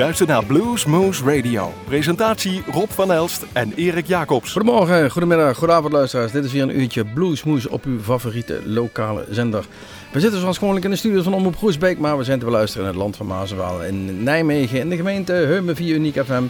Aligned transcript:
luistert 0.00 0.28
naar 0.28 0.44
Blues 0.44 0.84
Moose 0.84 1.24
Radio. 1.24 1.72
Presentatie 1.84 2.62
Rob 2.72 2.90
van 2.90 3.12
Elst 3.12 3.46
en 3.52 3.72
Erik 3.76 4.06
Jacobs. 4.06 4.52
Goedemorgen, 4.52 5.10
goedemiddag, 5.10 5.56
goedenavond 5.56 5.92
luisteraars. 5.92 6.32
Dit 6.32 6.44
is 6.44 6.52
weer 6.52 6.62
een 6.62 6.80
uurtje 6.80 7.04
Bluesmoes 7.04 7.68
op 7.68 7.84
uw 7.84 8.00
favoriete 8.00 8.60
lokale 8.64 9.24
zender. 9.30 9.64
We 10.12 10.20
zitten 10.20 10.40
zoals 10.40 10.58
gewoonlijk 10.58 10.84
in 10.84 10.90
de 10.90 10.96
studios 10.96 11.24
van 11.24 11.34
Omroep 11.34 11.56
Groesbeek, 11.56 11.98
maar 11.98 12.18
we 12.18 12.24
zijn 12.24 12.38
te 12.38 12.44
beluisteren 12.44 12.86
in 12.86 12.92
het 12.92 13.00
land 13.00 13.16
van 13.16 13.26
Mazenwaal 13.26 13.84
in 13.84 14.22
Nijmegen, 14.22 14.80
in 14.80 14.88
de 14.88 14.96
gemeente 14.96 15.32
Heumen 15.32 15.76
via 15.76 15.94
Uniek 15.94 16.24
FM 16.24 16.42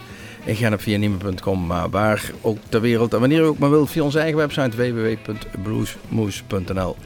en 0.45 0.57
Gennep 0.57 0.81
via 0.81 0.99
Niemen.com. 0.99 1.67
Maar 1.67 1.91
waar 1.91 2.31
ook 2.41 2.59
ter 2.69 2.81
wereld 2.81 3.15
en 3.15 3.21
wanneer 3.21 3.41
u 3.41 3.45
ook 3.45 3.59
maar 3.59 3.71
wilt 3.71 3.91
via 3.91 4.03
onze 4.03 4.19
eigen 4.19 4.39
website 4.39 4.77
www.bluesmoes.nl. 4.77 6.97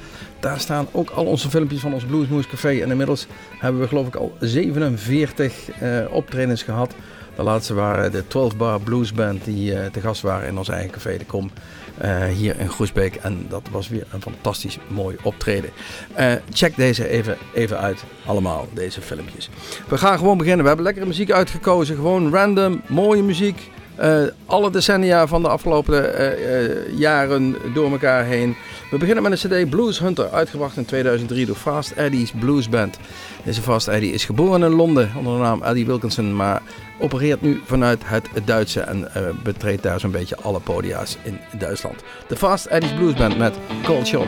Daar 0.45 0.61
staan 0.61 0.89
ook 0.93 1.11
al 1.11 1.25
onze 1.25 1.51
filmpjes 1.51 1.81
van 1.81 1.95
ons 1.95 2.05
Bluesmoes 2.05 2.47
Café. 2.47 2.81
En 2.81 2.91
inmiddels 2.91 3.27
hebben 3.59 3.81
we 3.81 3.89
geloof 3.89 4.07
ik 4.07 4.15
al 4.15 4.37
47 4.41 5.83
uh, 5.83 6.05
optredens 6.11 6.63
gehad. 6.63 6.95
De 7.37 7.43
laatste 7.43 7.75
waren 7.75 8.13
de 8.13 8.27
12 8.27 8.57
Bar 8.57 8.81
Blues 8.81 9.13
Band 9.13 9.45
die 9.45 9.73
uh, 9.73 9.87
te 9.87 10.01
gast 10.01 10.23
waren 10.23 10.49
in 10.49 10.59
ons 10.59 10.69
eigen 10.69 10.91
café 10.91 11.19
De 11.19 11.25
Kom. 11.25 11.51
Uh, 12.05 12.25
hier 12.27 12.59
in 12.59 12.69
Groesbeek. 12.69 13.15
En 13.15 13.47
dat 13.49 13.63
was 13.71 13.89
weer 13.89 14.07
een 14.13 14.23
fantastisch 14.23 14.79
mooi 14.89 15.17
optreden. 15.23 15.71
Check 16.53 16.77
deze 16.77 17.09
even, 17.09 17.37
even 17.55 17.79
uit, 17.79 18.05
allemaal, 18.27 18.69
deze 18.73 19.01
filmpjes. 19.01 19.51
We 19.89 19.99
gaan 19.99 20.19
gewoon 20.19 20.39
beginnen. 20.39 20.61
We 20.63 20.67
hebben 20.67 20.87
lekkere 20.87 21.07
muziek 21.07 21.31
uitgekozen. 21.31 21.95
Gewoon 21.95 22.33
random, 22.33 22.83
mooie 22.87 23.23
muziek. 23.23 23.71
Uh, 24.01 24.23
alle 24.47 24.71
decennia 24.71 25.27
van 25.27 25.43
de 25.43 25.49
afgelopen 25.49 26.13
jaren 26.97 27.57
door 27.75 27.91
elkaar 27.91 28.25
heen. 28.25 28.57
We 28.91 28.99
beginnen 28.99 29.23
met 29.23 29.45
een 29.45 29.65
CD 29.65 29.71
Blues 29.71 29.99
Hunter, 29.99 30.31
uitgebracht 30.31 30.77
in 30.77 30.85
2003 30.85 31.47
door 31.47 31.57
Fast 31.57 31.91
Eddie's 31.91 32.33
Blues 32.39 32.69
Band. 32.69 32.99
Deze 33.45 33.63
Fast 33.63 33.89
Eddie 33.89 34.13
is 34.13 34.25
geboren 34.25 34.63
in 34.63 34.71
Londen 34.71 35.13
onder 35.17 35.33
de 35.33 35.39
naam 35.39 35.63
Eddie 35.63 35.87
Wilkinson, 35.87 36.37
maar 36.37 36.63
opereert 36.99 37.43
nu 37.43 37.61
vanuit 37.65 38.03
het 38.05 38.29
Duitse 38.45 38.81
en 38.81 39.01
uh, 39.01 39.23
betreedt 39.43 39.83
daar 39.83 40.01
zo'n 40.01 40.11
beetje 40.11 40.37
alle 40.37 40.61
podia's 40.61 41.17
in 41.23 41.39
Duitsland. 41.59 42.03
De 42.29 42.37
Fast 42.37 42.67
Eddie's 42.67 42.95
Blues 42.95 43.15
Band 43.15 43.39
met 43.39 43.55
Cold 43.85 44.07
Shot. 44.07 44.27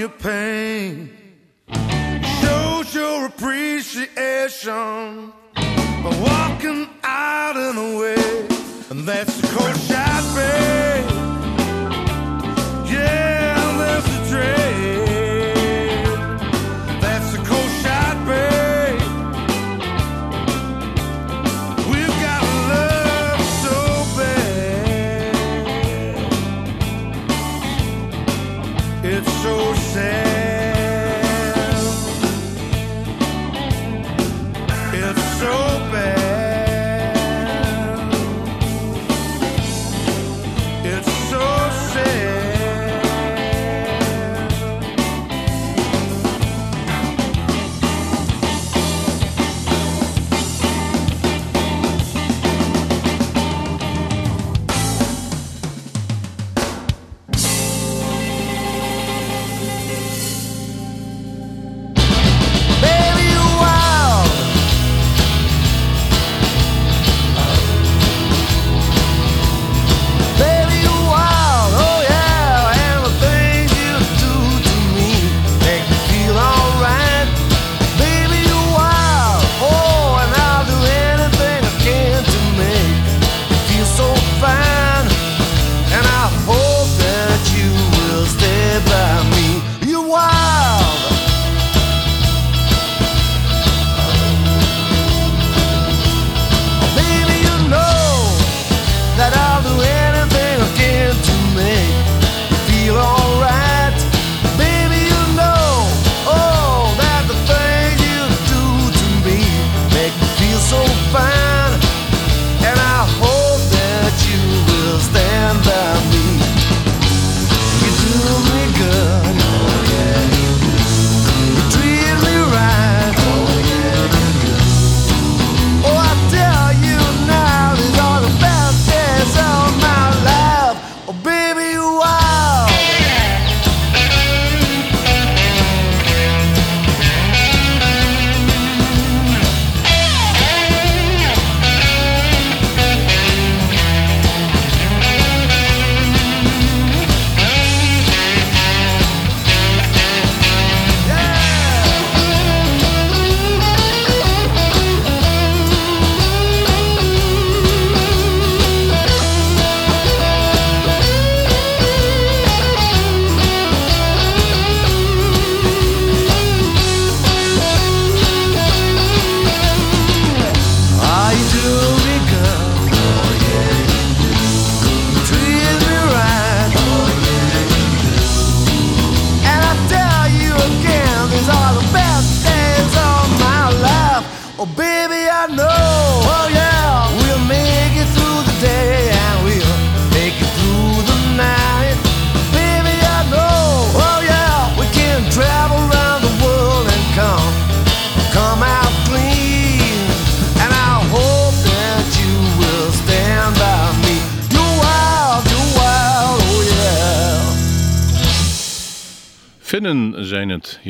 your 0.00 0.08
pain, 0.08 1.10
shows 2.40 2.94
your 2.94 3.26
appreciation 3.26 5.30
by 6.02 6.20
walking 6.22 6.88
out 7.04 7.54
and 7.54 7.78
away, 7.78 8.46
and 8.88 9.06
that's 9.06 9.38
the 9.42 9.46
course. 9.54 9.89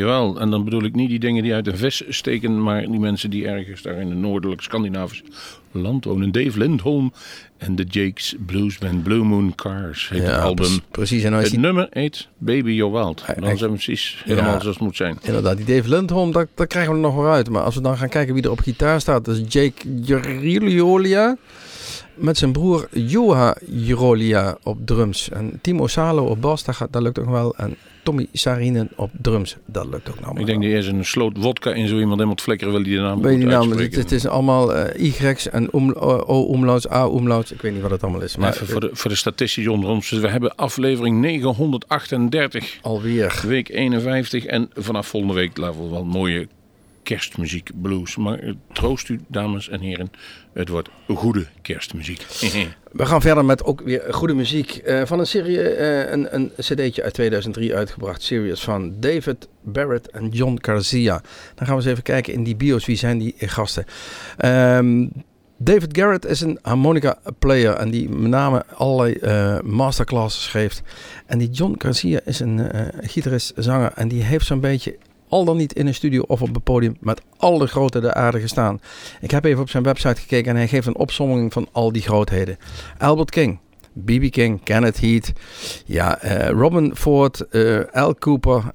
Jawel. 0.00 0.41
En 0.41 0.50
dan 0.50 0.64
bedoel 0.64 0.82
ik 0.85 0.94
niet 0.94 1.08
die 1.08 1.19
dingen 1.19 1.43
die 1.43 1.55
uit 1.55 1.67
een 1.67 1.76
vis 1.76 2.02
steken, 2.08 2.62
maar 2.62 2.81
die 2.87 2.99
mensen 2.99 3.31
die 3.31 3.47
ergens 3.49 3.82
daar 3.82 3.97
in 3.97 4.11
een 4.11 4.20
noordelijk 4.20 4.61
Scandinavisch 4.62 5.23
land 5.73 6.05
wonen. 6.05 6.32
Dave 6.32 6.58
Lindholm 6.58 7.12
en 7.58 7.76
de 7.76 7.85
Jake's 7.88 8.35
Blues 8.47 8.79
Band 8.79 9.02
Blue 9.02 9.23
Moon 9.25 9.55
Cars 9.55 10.08
heet 10.08 10.23
het 10.23 10.37
album. 10.37 10.69
Precies. 10.91 11.23
En 11.23 11.32
als 11.35 11.50
Het 11.50 11.61
nummer 11.61 11.87
heet 11.91 12.29
Baby 12.38 12.70
Your 12.70 12.93
Wild. 12.93 13.25
Dan 13.26 13.56
zijn 13.58 13.70
we 13.70 13.76
precies 13.76 14.23
helemaal 14.25 14.52
Ja. 14.52 14.61
zoals 14.61 14.76
het 14.76 14.85
moet 14.85 14.97
zijn. 14.97 15.19
inderdaad, 15.23 15.56
die 15.56 15.67
Dave 15.76 15.88
Lindholm, 15.88 16.32
daar, 16.32 16.47
daar 16.55 16.67
krijgen 16.67 16.91
we 16.93 16.97
er 16.99 17.05
nog 17.05 17.14
wel 17.14 17.31
uit. 17.32 17.49
Maar 17.50 17.62
als 17.62 17.75
we 17.75 17.81
dan 17.81 17.97
gaan 17.97 18.08
kijken 18.08 18.35
wie 18.35 18.43
er 18.43 18.50
op 18.50 18.58
gitaar 18.61 19.00
staat, 19.00 19.25
dat 19.25 19.37
is 19.37 19.43
Jake 19.52 20.00
Jiroliolia. 20.02 21.37
Met 22.14 22.38
zijn 22.38 22.52
broer 22.52 22.88
Juha 22.93 23.56
Jirolia 23.67 24.56
op 24.62 24.87
drums. 24.87 25.29
En 25.31 25.58
Timo 25.62 25.87
Salo 25.87 26.25
op 26.25 26.41
bas, 26.41 26.64
dat, 26.64 26.75
gaat, 26.75 26.93
dat 26.93 27.02
lukt 27.02 27.19
ook 27.19 27.31
wel. 27.31 27.56
En 27.56 27.76
Tommy 28.10 28.26
Sarinen 28.32 28.90
op 28.96 29.10
drums, 29.22 29.56
dat 29.66 29.86
lukt 29.90 30.10
ook 30.10 30.20
nog 30.20 30.38
Ik 30.38 30.46
denk 30.46 30.62
dat 30.62 30.70
eerst 30.70 30.88
een 30.88 31.04
sloot 31.04 31.36
vodka 31.38 31.72
in 31.72 31.88
zo 31.88 31.94
iemand 31.94 32.14
helemaal 32.14 32.36
flikkeren 32.42 32.72
wil 32.72 32.82
die 32.82 32.96
de 32.96 33.02
naam 33.02 33.22
Weet 33.22 33.32
je 33.32 33.38
die 33.38 33.48
naam? 33.48 33.70
Het, 33.70 34.12
is 34.12 34.26
allemaal 34.26 34.74
eh 34.74 35.12
Y's 35.18 35.48
en 35.48 35.72
om, 35.72 35.92
O-umlauts, 35.92 36.90
A-umlauts. 36.90 37.52
Ik 37.52 37.62
weet 37.62 37.72
niet 37.72 37.82
wat 37.82 37.90
het 37.90 38.02
allemaal 38.02 38.20
is. 38.20 38.36
Maar 38.36 38.46
Maar 38.46 38.54
even 38.54 38.66
voor 38.66 38.80
de, 38.80 38.90
voor 38.92 39.10
de 39.10 39.16
statistici 39.16 39.68
onder 39.68 39.90
ons. 39.90 40.10
Dus 40.10 40.20
we 40.20 40.28
hebben 40.28 40.54
aflevering 40.54 41.20
938, 41.20 42.78
alweer. 42.82 43.42
week 43.46 43.68
51. 43.68 44.44
En 44.44 44.70
vanaf 44.74 45.06
volgende 45.06 45.34
week 45.34 45.56
laten 45.56 45.82
we 45.82 45.90
wel 45.90 46.04
mooie 46.04 46.48
kerstmuziek, 47.10 47.70
blues. 47.82 48.16
Maar 48.16 48.38
eh, 48.38 48.52
troost 48.72 49.08
u, 49.08 49.20
dames 49.28 49.68
en 49.68 49.80
heren, 49.80 50.10
het 50.52 50.68
wordt 50.68 50.88
goede 51.14 51.46
kerstmuziek. 51.62 52.26
We 52.92 53.06
gaan 53.06 53.20
verder 53.20 53.44
met 53.44 53.64
ook 53.64 53.80
weer 53.80 54.02
goede 54.10 54.34
muziek. 54.34 54.70
eh, 54.70 55.02
van 55.04 55.18
een 55.18 55.26
serie, 55.26 55.60
eh, 55.60 56.12
een, 56.12 56.34
een 56.34 56.52
cd'tje 56.56 57.02
uit 57.02 57.14
2003 57.14 57.74
uitgebracht. 57.74 58.22
Series 58.22 58.60
van 58.60 59.00
David 59.00 59.48
Barrett 59.62 60.10
en 60.10 60.28
John 60.28 60.58
Garcia. 60.62 61.22
Dan 61.54 61.66
gaan 61.66 61.76
we 61.76 61.82
eens 61.82 61.90
even 61.90 62.02
kijken 62.02 62.32
in 62.32 62.44
die 62.44 62.56
bios. 62.56 62.86
Wie 62.86 62.96
zijn 62.96 63.18
die 63.18 63.34
gasten? 63.38 63.84
Ehm, 64.36 65.06
David 65.56 65.96
Garrett 65.96 66.26
is 66.26 66.40
een 66.40 66.58
harmonica 66.62 67.18
player 67.38 67.74
en 67.74 67.90
die 67.90 68.08
met 68.08 68.30
name 68.30 68.64
allerlei 68.74 69.60
masterclasses 69.62 70.46
geeft. 70.46 70.82
En 71.26 71.38
die 71.38 71.50
John 71.50 71.75
Garcia 71.78 72.20
is 72.25 72.40
een 72.40 72.70
eh, 72.70 72.87
gitarist, 73.00 73.52
zanger 73.56 73.92
en 73.94 74.08
die 74.08 74.23
heeft 74.23 74.46
zo'n 74.46 74.61
beetje 74.61 74.99
al 75.30 75.44
dan 75.44 75.56
niet 75.56 75.72
in 75.72 75.87
een 75.87 75.94
studio 75.94 76.22
of 76.26 76.42
op 76.42 76.56
een 76.56 76.62
podium 76.62 76.96
met 77.00 77.22
alle 77.37 77.66
grote 77.66 78.00
de 78.00 78.14
aarde 78.14 78.40
gestaan. 78.40 78.80
Ik 79.20 79.30
heb 79.30 79.44
even 79.44 79.60
op 79.60 79.70
zijn 79.70 79.82
website 79.82 80.20
gekeken 80.20 80.50
en 80.50 80.56
hij 80.56 80.68
geeft 80.68 80.87
een 80.87 80.96
opsomming 80.96 81.52
van 81.52 81.68
al 81.72 81.92
die 81.92 82.02
grootheden. 82.02 82.58
Albert 82.99 83.30
King, 83.30 83.58
B.B. 84.04 84.30
King, 84.30 84.62
Kenneth 84.62 85.00
Heat, 85.00 85.32
ja, 85.84 86.18
eh, 86.18 86.49
Robin 86.49 86.96
Ford, 86.96 87.49
eh, 87.49 87.80
Al 87.92 88.14
Cooper. 88.14 88.72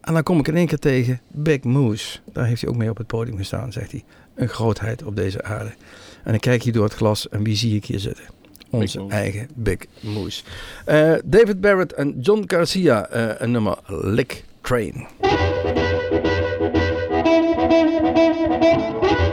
En 0.00 0.12
dan 0.12 0.22
kom 0.22 0.38
ik 0.38 0.48
in 0.48 0.56
één 0.56 0.66
keer 0.66 0.78
tegen 0.78 1.20
Big 1.28 1.62
Moose. 1.62 2.18
Daar 2.32 2.46
heeft 2.46 2.60
hij 2.60 2.70
ook 2.70 2.76
mee 2.76 2.90
op 2.90 2.96
het 2.96 3.06
podium 3.06 3.36
gestaan, 3.36 3.72
zegt 3.72 3.90
hij. 3.90 4.04
Een 4.34 4.48
grootheid 4.48 5.04
op 5.04 5.16
deze 5.16 5.42
aarde. 5.42 5.74
En 6.24 6.34
ik 6.34 6.40
kijk 6.40 6.62
hier 6.62 6.72
door 6.72 6.84
het 6.84 6.94
glas 6.94 7.28
en 7.28 7.42
wie 7.42 7.56
zie 7.56 7.76
ik 7.76 7.84
hier 7.84 7.98
zitten? 7.98 8.24
Onze 8.70 9.04
eigen 9.08 9.48
Big 9.54 9.78
Moose. 10.00 10.42
Eh, 10.84 11.12
David 11.24 11.60
Barrett 11.60 11.92
en 11.92 12.20
John 12.20 12.44
Garcia, 12.46 13.06
een 13.40 13.50
nummer 13.50 13.78
Lick 13.86 14.44
Train. 14.60 15.06
Thank 18.66 19.25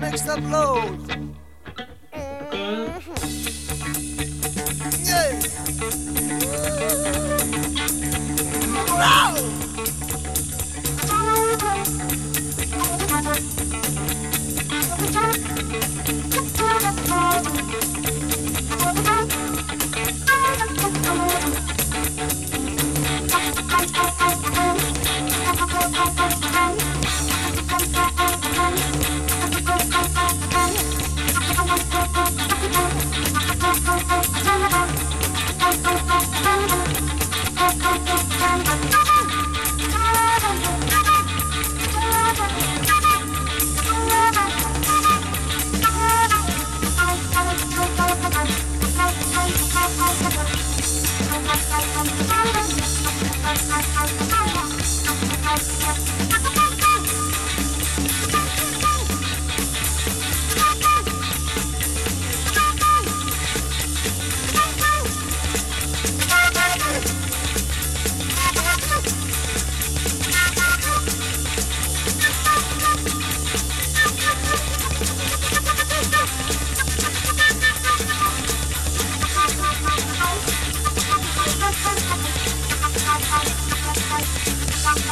mixed 0.00 0.28
up 0.28 0.40
load. 0.42 1.13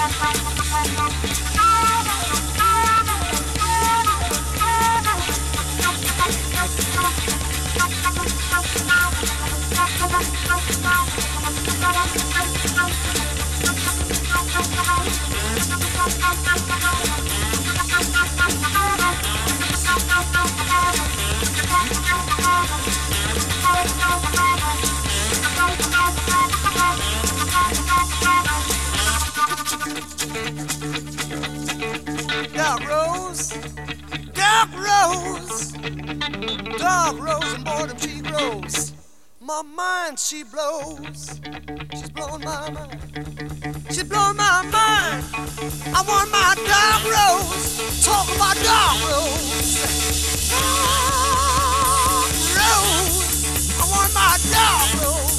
Dark 0.02 0.42
dark 36.82 37.20
rose 37.20 37.52
and 37.54 37.64
boredom 37.64 37.96
she 37.98 38.20
grows. 38.20 38.92
My 39.40 39.62
mind 39.62 40.18
she 40.18 40.42
blows, 40.42 41.40
she's 41.92 42.10
blowing 42.10 42.44
my 42.44 42.70
mind. 42.70 43.00
She's 43.90 44.02
blowing 44.02 44.36
my 44.36 44.62
mind. 44.76 45.24
I 45.94 46.02
want 46.08 46.28
my 46.32 46.54
dark 46.72 47.02
rose. 47.14 48.04
Talk 48.04 48.26
about 48.34 48.56
dark 48.66 48.98
rose. 49.10 49.78
Dark 50.50 51.12
rose. 52.58 53.20
I 53.78 53.84
want 53.94 54.12
my 54.12 54.38
dark 54.50 55.02
rose. 55.02 55.31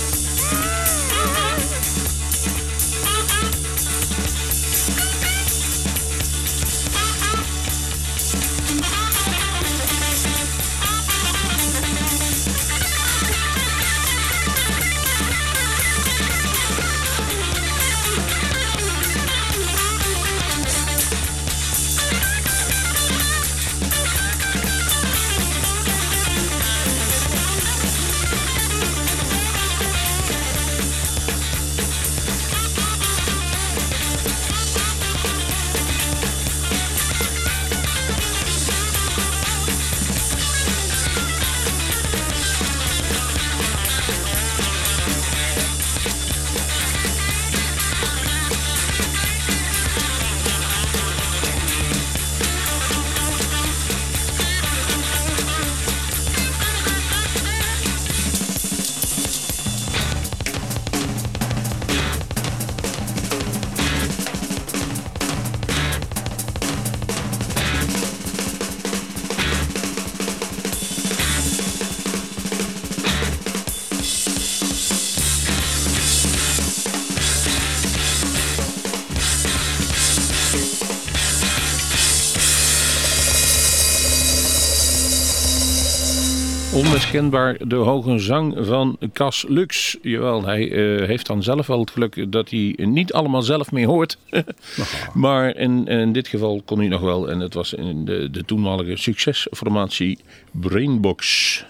onmiskenbaar 87.20 87.68
de 87.68 87.76
hoge 87.76 88.20
zang 88.20 88.56
van 88.60 88.98
Cas 89.14 89.46
Lux. 89.48 89.98
Jawel, 90.02 90.46
hij 90.46 90.72
eh, 90.72 91.08
heeft 91.08 91.28
dan 91.28 91.44
zelf 91.44 91.68
wel 91.68 91.80
het 91.80 91.92
geluk 91.92 92.32
dat 92.32 92.50
hij 92.50 92.76
niet 92.78 93.14
allemaal 93.14 93.42
zelf 93.42 93.72
meer 93.72 93.88
hoort. 93.88 94.18
Nou. 94.76 94.90
maar 95.14 95.56
in, 95.56 96.12
dit 96.14 96.28
geval 96.28 96.62
kon 96.66 96.80
hij 96.80 96.88
nog 96.88 97.02
wel. 97.02 97.30
En 97.30 97.40
het 97.40 97.54
was 97.54 97.74
in 97.74 98.06
de, 98.06 98.30
de 98.32 98.46
toenmalige 98.46 98.96
succesformatie 98.96 100.20
Brainbox. 100.52 101.66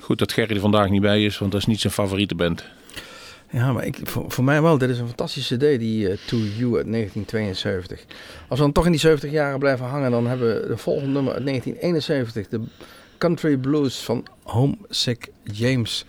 Goed 0.00 0.18
dat 0.18 0.32
Gerry 0.32 0.54
er 0.54 0.60
vandaag 0.60 0.90
niet 0.90 1.00
bij 1.00 1.24
is, 1.24 1.38
want 1.38 1.52
dat 1.52 1.60
is 1.60 1.66
niet 1.66 1.80
zijn 1.80 1.92
favoriete 1.92 2.34
band. 2.34 2.64
Ja, 3.50 3.72
maar 3.72 3.84
ik, 3.86 3.98
voor, 4.04 4.44
mij 4.44 4.62
wel. 4.62 4.78
Dit 4.78 4.90
is 4.90 4.98
een 4.98 5.06
fantastische 5.06 5.56
CD, 5.56 5.78
die 5.78 6.08
eh, 6.08 6.16
To 6.26 6.36
You 6.36 6.76
uit 6.76 6.92
1972. 6.92 8.04
Als 8.48 8.58
we 8.58 8.64
dan 8.64 8.72
toch 8.72 8.84
in 8.84 8.90
die 8.90 9.00
70 9.00 9.30
jaren 9.30 9.58
blijven 9.58 9.86
hangen, 9.86 10.10
dan 10.10 10.26
hebben 10.26 10.60
we 10.60 10.68
de 10.68 10.76
volgende 10.76 11.12
nummer 11.12 11.32
uit 11.32 11.46
1971. 11.46 12.48
De 12.48 12.60
Country 13.18 13.56
Blues 13.56 13.98
van 13.98 14.26
Homesick 14.42 15.28
James. 15.42 16.04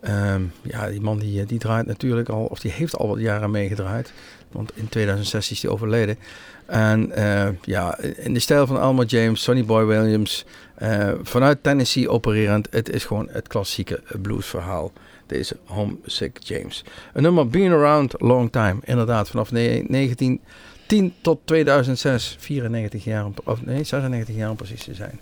Ehm, 0.00 0.42
ja, 0.62 0.88
die 0.88 1.00
man 1.00 1.18
die, 1.18 1.40
eh, 1.40 1.46
die 1.46 1.58
draait 1.58 1.86
natuurlijk 1.86 2.28
al, 2.28 2.44
of 2.44 2.60
die 2.60 2.70
heeft 2.70 2.96
al 2.96 3.08
wat 3.08 3.20
jaren 3.20 3.50
meegedraaid. 3.50 4.12
Want 4.52 4.72
in 4.74 4.88
2006 4.88 5.50
is 5.50 5.62
hij 5.62 5.70
overleden. 5.70 6.18
En 6.66 7.12
eh, 7.12 7.48
ja, 7.62 7.98
in 7.98 8.34
de 8.34 8.40
stijl 8.40 8.66
van 8.66 8.80
Alma 8.80 9.04
James, 9.04 9.42
Sonny 9.42 9.64
Boy 9.64 9.84
Williams, 9.84 10.44
eh, 10.74 11.12
vanuit 11.22 11.62
Tennessee 11.62 12.08
opererend. 12.08 12.68
Het 12.70 12.88
is 12.88 13.04
gewoon 13.04 13.28
het 13.30 13.48
klassieke 13.48 14.02
bluesverhaal. 14.22 14.92
Deze 15.26 15.56
Homesick 15.64 16.38
James. 16.38 16.84
Een 17.12 17.22
nummer 17.22 17.48
Been 17.48 17.72
Around 17.72 18.14
Long 18.18 18.52
Time. 18.52 18.76
Inderdaad, 18.84 19.28
vanaf 19.28 19.50
1910 19.50 21.14
tot 21.20 21.40
2006. 21.44 22.36
94 22.38 23.04
jaar, 23.04 23.26
of 23.44 23.64
nee, 23.64 23.84
96 23.84 24.34
jaar 24.34 24.54
precies 24.54 24.84
te 24.84 24.94
zijn. 24.94 25.20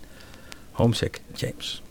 Homesick 0.75 1.21
James. 1.33 1.81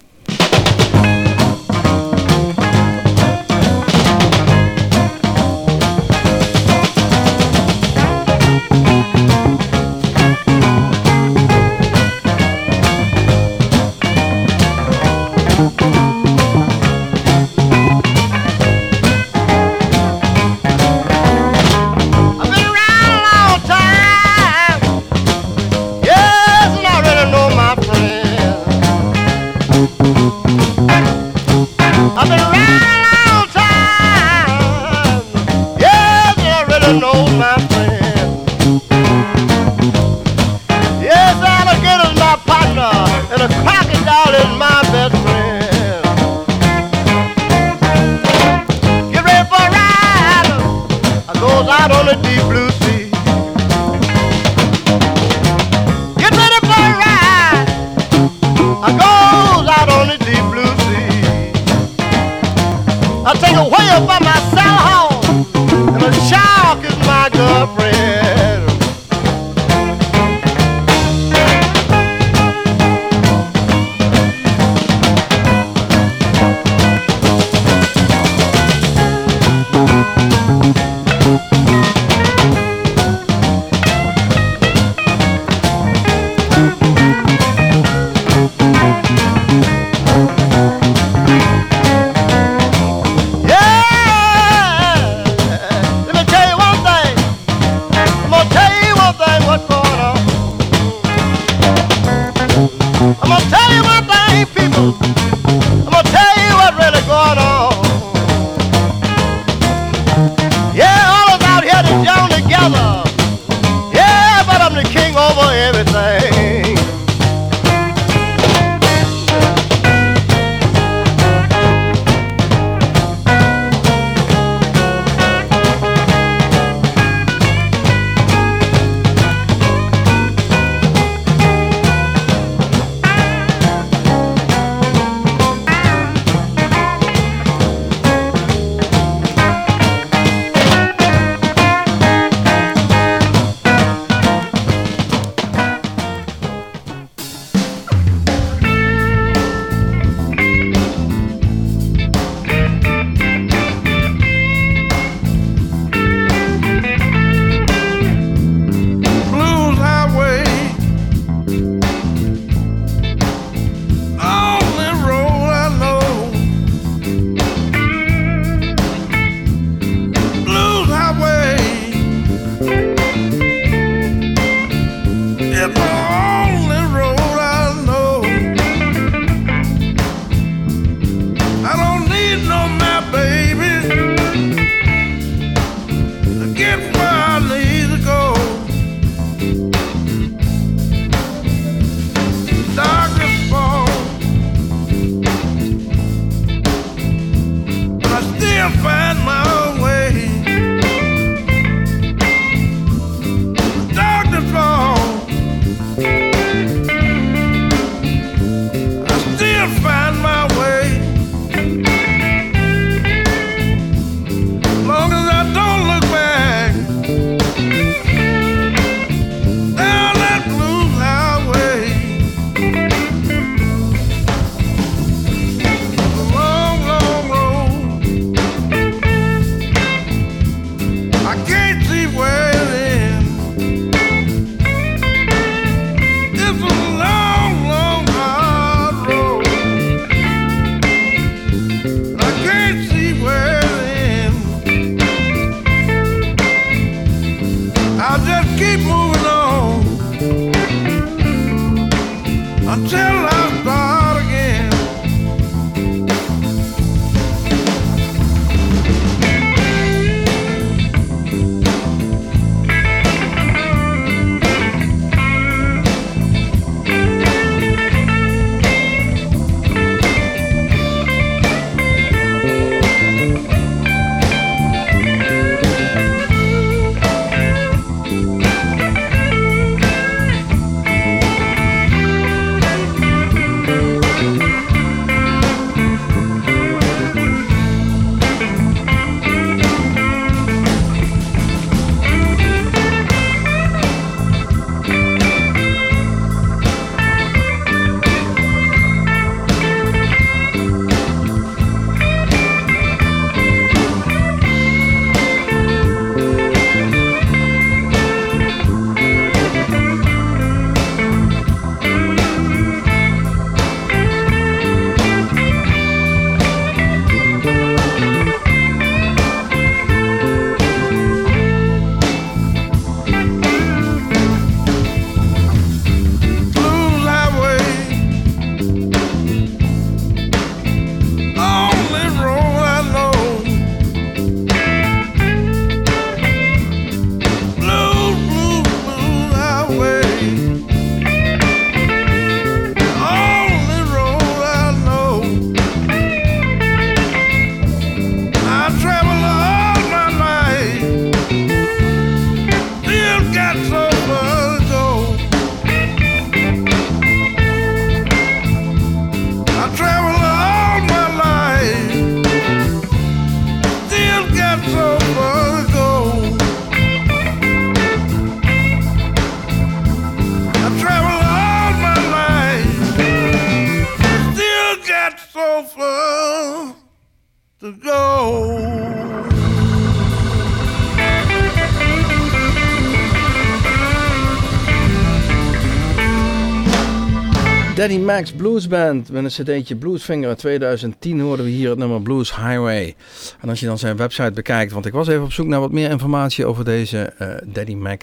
Max 388.54 388.66
Blues 388.66 388.80
Band 388.80 389.10
met 389.10 389.24
een 389.24 389.44
cd'tje 389.44 389.76
Bluesfinger 389.76 390.28
uit 390.28 390.38
2010 390.38 391.20
hoorden 391.20 391.44
we 391.44 391.50
hier 391.50 391.68
het 391.68 391.78
nummer 391.78 392.02
Blues 392.02 392.36
Highway. 392.36 392.94
En 393.40 393.48
als 393.48 393.60
je 393.60 393.66
dan 393.66 393.78
zijn 393.78 393.96
website 393.96 394.30
bekijkt, 394.30 394.72
want 394.72 394.86
ik 394.86 394.92
was 394.92 395.08
even 395.08 395.22
op 395.22 395.32
zoek 395.32 395.46
naar 395.46 395.60
wat 395.60 395.72
meer 395.72 395.90
informatie 395.90 396.46
over 396.46 396.64
deze 396.64 396.98
eh, 396.98 397.28
Daddy 397.44 397.74
Mac. 397.74 398.02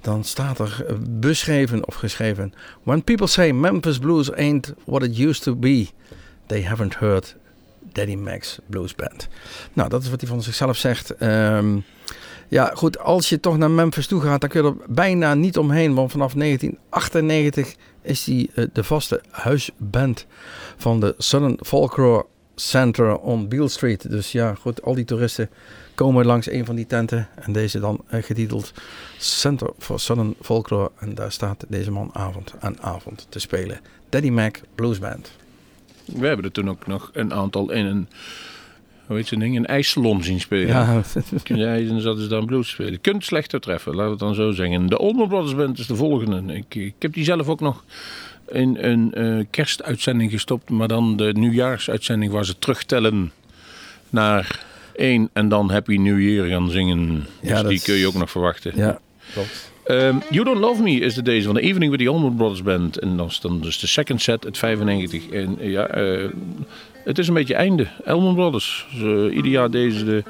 Dan 0.00 0.24
staat 0.24 0.58
er 0.58 0.84
eh, 0.88 0.94
beschreven 1.10 1.86
of 1.86 1.94
geschreven. 1.94 2.52
When 2.82 3.04
people 3.04 3.26
say 3.26 3.50
Memphis 3.52 3.98
Blues 3.98 4.32
ain't 4.32 4.74
what 4.84 5.02
it 5.02 5.18
used 5.18 5.42
to 5.42 5.56
be, 5.56 5.86
they 6.46 6.62
haven't 6.62 6.94
heard 6.94 7.36
Daddy 7.92 8.16
Max 8.16 8.58
Blues 8.66 8.94
Band. 8.94 9.28
Nou, 9.72 9.88
dat 9.88 10.02
is 10.02 10.10
wat 10.10 10.20
hij 10.20 10.30
van 10.30 10.42
zichzelf 10.42 10.76
zegt. 10.76 11.16
Ehm, 11.16 11.78
ja, 12.48 12.70
goed, 12.74 12.98
als 12.98 13.28
je 13.28 13.40
toch 13.40 13.58
naar 13.58 13.70
Memphis 13.70 14.06
toe 14.06 14.20
gaat, 14.20 14.40
dan 14.40 14.50
kun 14.50 14.62
je 14.62 14.68
er 14.68 14.94
bijna 14.94 15.34
niet 15.34 15.58
omheen. 15.58 15.94
Want 15.94 16.10
vanaf 16.10 16.34
1998 16.34 17.74
is 18.02 18.26
hij 18.26 18.48
uh, 18.54 18.66
de 18.72 18.84
vaste 18.84 19.20
huisband 19.30 20.26
van 20.76 21.00
de 21.00 21.14
Southern 21.18 21.58
Folklore 21.60 22.26
Center 22.54 23.18
on 23.18 23.48
Beale 23.48 23.68
Street. 23.68 24.10
Dus 24.10 24.32
ja, 24.32 24.54
goed, 24.54 24.82
al 24.82 24.94
die 24.94 25.04
toeristen 25.04 25.50
komen 25.94 26.26
langs 26.26 26.50
een 26.50 26.64
van 26.64 26.74
die 26.74 26.86
tenten. 26.86 27.28
En 27.34 27.52
deze 27.52 27.80
dan 27.80 28.04
uh, 28.10 28.22
getiteld 28.22 28.72
Center 29.18 29.70
for 29.78 30.00
Southern 30.00 30.34
Folklore. 30.40 30.90
En 30.98 31.14
daar 31.14 31.32
staat 31.32 31.64
deze 31.68 31.90
man 31.90 32.10
avond 32.12 32.54
aan 32.60 32.82
avond 32.82 33.26
te 33.28 33.38
spelen. 33.38 33.80
Daddy 34.08 34.30
Mac 34.30 34.60
Blues 34.74 34.98
Band. 34.98 35.32
We 36.04 36.26
hebben 36.26 36.44
er 36.44 36.52
toen 36.52 36.70
ook 36.70 36.86
nog 36.86 37.10
een 37.12 37.32
aantal 37.32 37.70
in 37.70 37.86
een, 37.86 38.08
hoe 39.12 39.20
heet 39.20 39.30
zo'n 39.30 39.38
ding, 39.38 39.56
een 39.56 39.66
ijssalon 39.66 40.22
zien 40.22 40.40
spelen. 40.40 40.66
Ja, 40.66 41.02
Ja, 41.44 41.74
en 41.76 42.00
zaten 42.00 42.22
ze 42.22 42.28
dan 42.28 42.46
blues 42.46 42.68
spelen. 42.68 42.92
Je 42.92 42.98
kunt 42.98 43.24
slechter 43.24 43.60
treffen, 43.60 43.90
laten 43.94 44.04
we 44.04 44.10
het 44.10 44.20
dan 44.20 44.34
zo 44.34 44.50
zeggen. 44.50 44.86
De 44.86 44.96
Allman 44.96 45.28
Brothers 45.28 45.54
Band 45.54 45.78
is 45.78 45.86
de 45.86 45.96
volgende. 45.96 46.54
Ik, 46.54 46.74
ik 46.74 46.94
heb 46.98 47.12
die 47.12 47.24
zelf 47.24 47.48
ook 47.48 47.60
nog 47.60 47.84
in 48.48 48.76
een 48.80 49.14
eh, 49.14 49.44
kerstuitzending 49.50 50.30
gestopt, 50.30 50.70
maar 50.70 50.88
dan 50.88 51.16
de 51.16 51.32
nieuwjaarsuitzending 51.32 52.32
waar 52.32 52.44
ze 52.44 52.58
terugtellen 52.58 53.32
naar 54.10 54.64
één 54.96 55.28
en 55.32 55.48
dan 55.48 55.70
Happy 55.70 55.96
New 55.96 56.20
Year 56.20 56.46
gaan 56.48 56.70
zingen. 56.70 57.26
Ja, 57.40 57.48
dus 57.48 57.50
dat 57.60 57.64
die 57.68 57.76
is- 57.78 57.82
kun 57.84 57.94
je 57.94 58.06
ook 58.06 58.14
nog 58.14 58.30
verwachten. 58.30 58.72
ja 58.76 59.00
klopt. 59.32 59.70
Ehm, 59.84 60.16
you 60.30 60.44
Don't 60.44 60.58
Love 60.60 60.82
Me 60.82 60.90
is 61.00 61.14
de 61.14 61.22
deze 61.22 61.46
van 61.46 61.54
de 61.54 61.60
Evening 61.60 61.90
with 61.90 62.00
the 62.00 62.08
Allman 62.08 62.36
Brothers 62.36 62.62
Band. 62.62 62.98
En 62.98 63.16
dat 63.16 63.30
is 63.30 63.40
dan 63.40 63.60
dus 63.60 63.78
de 63.78 63.86
second 63.86 64.22
set, 64.22 64.44
het 64.44 64.58
95. 64.58 65.28
En 65.28 65.56
ja, 65.60 65.86
eh, 65.86 66.24
het 67.04 67.18
is 67.18 67.28
een 67.28 67.34
beetje 67.34 67.54
einde. 67.54 67.86
Allman 68.04 68.34
Brothers. 68.34 68.86
Dus, 68.92 69.02
eh, 69.02 69.36
ieder 69.36 69.50
jaar 69.50 69.70
deze 69.70 70.04
de, 70.04 70.22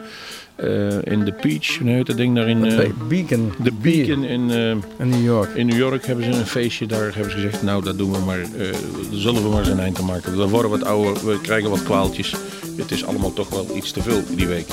eh, 0.55 1.13
in 1.13 1.25
de 1.25 1.33
Peach, 1.33 1.79
hoe 1.79 1.91
heet 1.91 2.07
dat 2.07 2.17
ding 2.17 2.35
daar 2.35 2.49
in... 2.49 2.61
Bij 2.61 2.93
Beacon. 3.09 3.53
de 3.63 3.73
Beacon 3.73 4.25
in, 4.25 4.51
In 4.99 5.09
New 5.09 5.25
York. 5.25 5.55
in 5.55 5.67
New 5.67 5.79
York 5.79 6.07
hebben 6.07 6.25
ze 6.25 6.31
een 6.31 6.47
feestje. 6.47 6.87
Daar 6.87 7.15
hebben 7.15 7.31
ze 7.31 7.37
gezegd, 7.37 7.63
nou 7.63 7.85
dat 7.85 7.99
doen 7.99 8.13
we 8.13 8.19
maar, 8.19 8.47
zullen 9.13 9.43
we 9.43 9.49
maar 9.49 9.59
eens 9.59 9.69
een 9.69 9.81
eind 9.81 9.99
aan 9.99 10.05
maken. 10.05 10.37
We 10.37 10.49
worden 10.49 10.71
wat 10.71 10.85
ouder, 10.85 11.27
we 11.27 11.41
krijgen 11.41 11.71
wat 11.71 11.83
kwaaltjes. 11.83 12.35
Het 12.77 12.91
is 12.91 13.05
allemaal 13.05 13.33
toch 13.33 13.49
wel 13.49 13.67
iets 13.77 13.91
te 13.91 14.03
veel 14.03 14.23
die 14.37 14.47
week. 14.47 14.67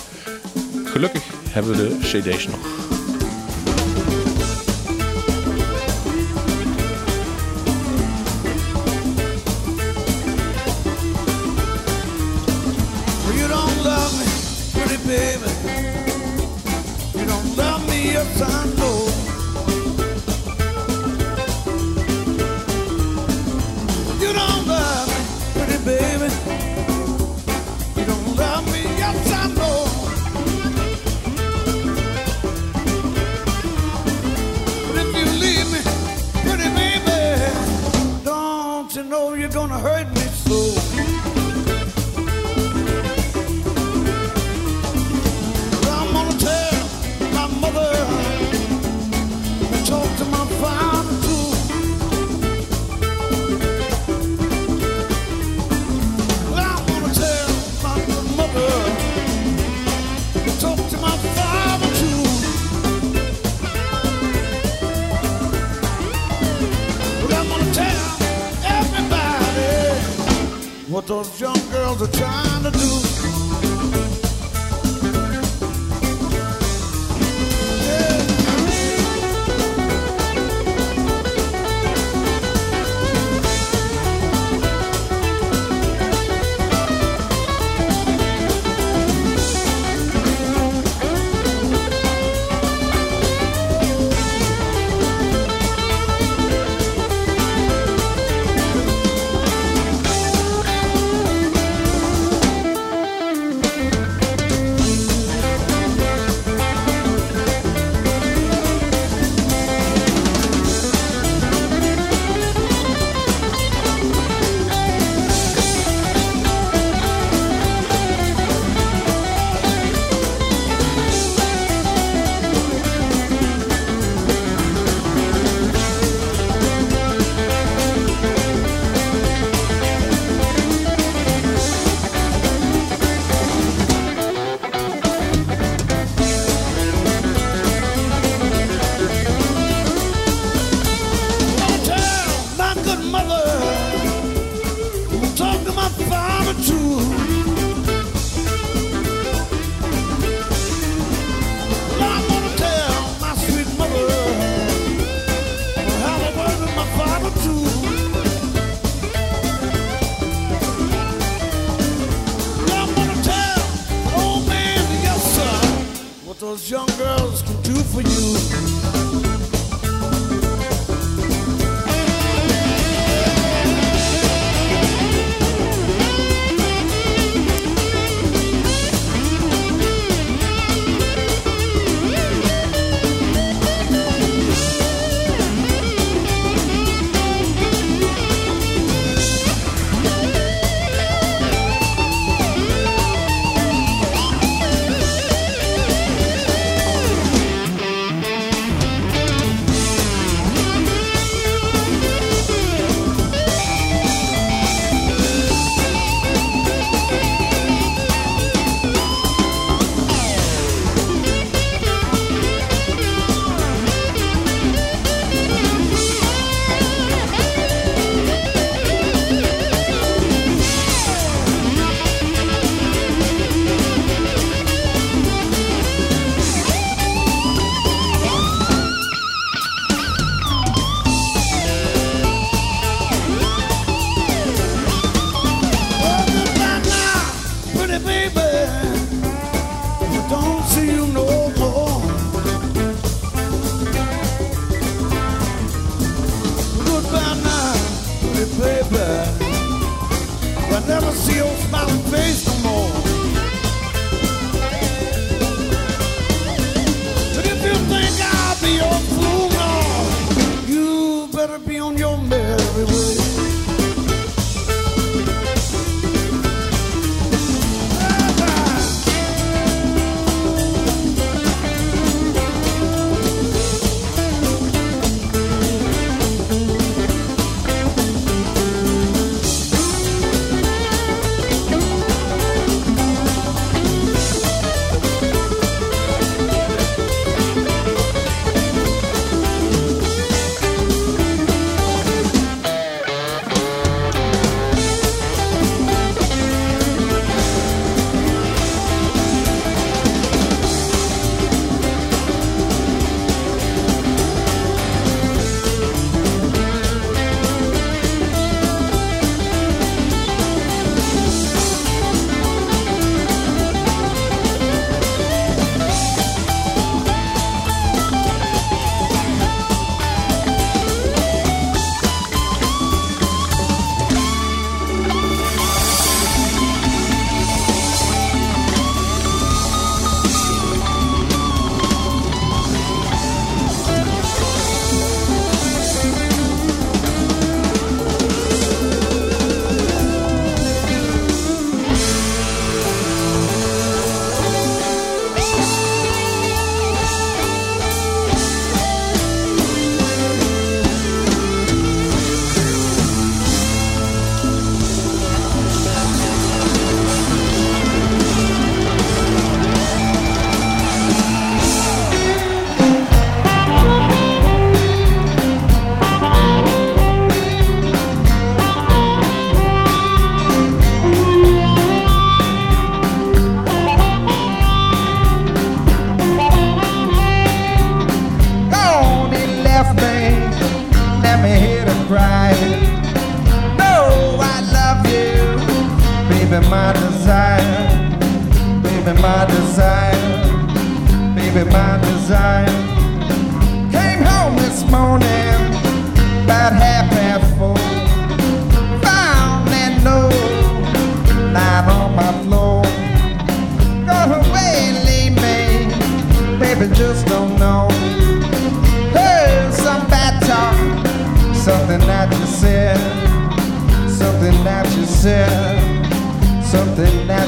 Gelukkig 0.86 1.24
hebben 1.50 1.72
we 1.72 1.78
de 1.78 1.98
cd's 2.00 2.48
nog. 2.48 2.89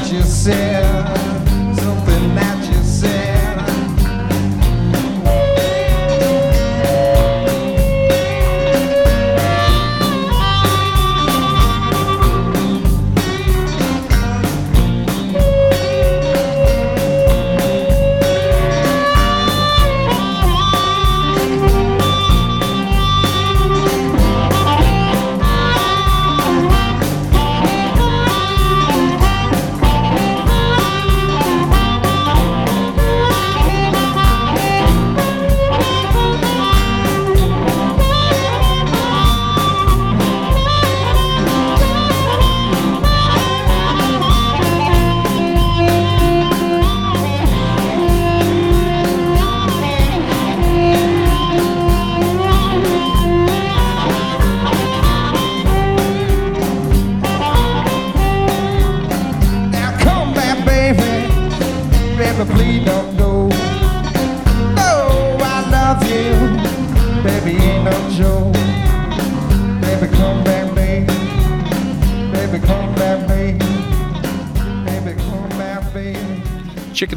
de 0.10 0.24
ser. 0.24 1.21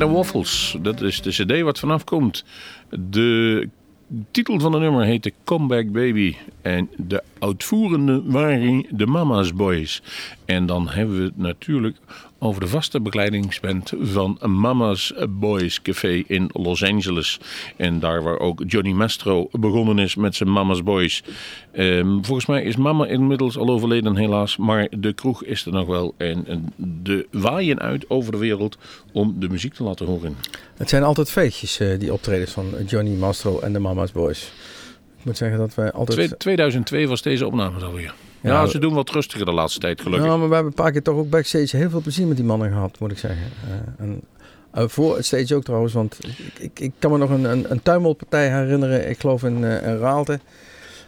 And 0.02 0.12
Waffles, 0.12 0.76
dat 0.82 1.00
is 1.00 1.22
de 1.22 1.30
cd 1.30 1.60
wat 1.60 1.78
vanaf 1.78 2.04
komt. 2.04 2.44
De 2.90 3.68
titel 4.30 4.60
van 4.60 4.72
de 4.72 4.78
nummer 4.78 5.04
heette 5.04 5.32
Comeback 5.44 5.92
Baby. 5.92 6.36
En 6.64 6.90
de 6.96 7.22
uitvoerende 7.38 8.22
waren 8.24 8.86
de 8.90 9.06
Mama's 9.06 9.54
Boys. 9.54 10.02
En 10.44 10.66
dan 10.66 10.88
hebben 10.88 11.18
we 11.18 11.24
het 11.24 11.36
natuurlijk 11.36 11.96
over 12.38 12.60
de 12.60 12.66
vaste 12.66 13.00
begeleidingsband 13.00 13.92
van 14.00 14.38
Mama's 14.42 15.12
Boys 15.28 15.82
Café 15.82 16.22
in 16.26 16.50
Los 16.52 16.84
Angeles. 16.84 17.40
En 17.76 18.00
daar 18.00 18.22
waar 18.22 18.38
ook 18.38 18.62
Johnny 18.66 18.92
Mastro 18.92 19.48
begonnen 19.52 19.98
is 19.98 20.14
met 20.14 20.34
zijn 20.34 20.52
Mama's 20.52 20.82
Boys. 20.82 21.22
Ehm, 21.72 22.22
volgens 22.22 22.46
mij 22.46 22.62
is 22.62 22.76
mama 22.76 23.06
inmiddels 23.06 23.58
al 23.58 23.68
overleden 23.68 24.16
helaas, 24.16 24.56
maar 24.56 24.88
de 24.98 25.12
kroeg 25.12 25.44
is 25.44 25.66
er 25.66 25.72
nog 25.72 25.86
wel. 25.86 26.14
En, 26.16 26.72
de 26.76 27.26
waaien 27.30 27.78
uit 27.78 28.10
over 28.10 28.32
de 28.32 28.38
wereld 28.38 28.78
om 29.12 29.34
de 29.38 29.48
muziek 29.48 29.74
te 29.74 29.82
laten 29.82 30.06
horen. 30.06 30.36
Het 30.76 30.88
zijn 30.88 31.02
altijd 31.02 31.30
feestjes, 31.30 31.80
eh, 31.80 31.98
die 31.98 32.12
optredens 32.12 32.50
van 32.50 32.66
Johnny 32.86 33.14
Mastro 33.14 33.60
en 33.60 33.72
de 33.72 33.78
Mama's 33.78 34.12
Boys. 34.12 34.52
Ik 35.24 35.30
moet 35.30 35.38
zeggen 35.38 35.58
dat 35.58 35.74
wij 35.74 35.92
altijd... 35.92 36.18
Twee- 36.18 36.36
2002 36.36 37.08
was 37.08 37.22
deze 37.22 37.46
opname 37.46 37.84
alweer. 37.84 38.14
Ja, 38.40 38.50
Ja, 38.50 38.66
ze 38.66 38.78
doen 38.78 38.94
wat 38.94 39.10
rustiger 39.10 39.46
de 39.46 39.52
laatste 39.52 39.80
tijd 39.80 40.00
gelukkig. 40.00 40.28
Ja, 40.28 40.36
maar 40.36 40.48
we 40.48 40.54
hebben 40.54 40.72
een 40.76 40.82
paar 40.82 40.92
keer 40.92 41.02
toch 41.02 41.16
ook 41.16 41.30
backstage 41.30 41.76
heel 41.76 41.90
veel 41.90 42.00
plezier 42.00 42.26
met 42.26 42.36
die 42.36 42.46
mannen 42.46 42.70
gehad, 42.70 42.98
moet 42.98 43.10
ik 43.10 43.18
zeggen. 43.18 43.46
Eh, 43.68 44.04
en, 44.04 44.20
eh, 44.70 44.84
voor 44.88 45.16
het 45.16 45.26
stage 45.26 45.54
ook 45.54 45.64
trouwens, 45.64 45.92
want 45.92 46.18
ik, 46.26 46.58
ik, 46.58 46.80
ik 46.80 46.92
kan 46.98 47.10
me 47.10 47.18
nog 47.18 47.30
een, 47.30 47.44
een, 47.44 47.70
een 47.70 47.82
tuimelpartij 47.82 48.48
herinneren, 48.48 49.08
ik 49.08 49.20
geloof 49.20 49.42
in, 49.42 49.64
eh, 49.64 49.86
in 49.86 49.98
Raalte. 49.98 50.40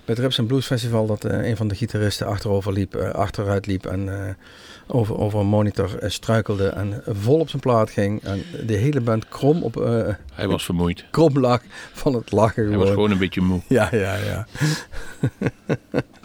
Het 0.07 0.19
Rips 0.19 0.41
Blues 0.47 0.67
Festival 0.67 1.07
dat 1.07 1.25
eh, 1.25 1.49
een 1.49 1.57
van 1.57 1.69
de 1.69 1.75
gitaristen 1.75 2.27
achterover 2.27 2.73
liep, 2.73 2.95
eh, 2.95 3.11
achteruit 3.11 3.67
liep 3.67 3.87
en 3.87 4.27
eh, 4.27 4.35
over, 4.87 5.19
over 5.19 5.41
een 5.41 5.47
monitor 5.47 5.91
struikelde 6.01 6.69
en 6.69 7.03
vol 7.07 7.39
op 7.39 7.49
zijn 7.49 7.63
plaat 7.63 7.91
ging. 7.91 8.23
En 8.23 8.43
de 8.67 8.75
hele 8.75 9.01
band 9.01 9.29
krom, 9.29 9.63
op, 9.63 9.75
Hij 10.35 10.49
was 10.49 10.65
vermoeid. 10.65 11.05
krom 11.11 11.39
lag 11.39 11.63
van 11.93 12.15
het 12.15 12.33
lachen 12.33 12.69
Hij 12.69 12.77
was 12.77 12.89
gewoon 12.89 13.11
een 13.11 13.19
beetje 13.19 13.41
moe. 13.41 13.61
Ja, 13.69 13.89
ja, 13.93 14.17
ja. 14.17 14.47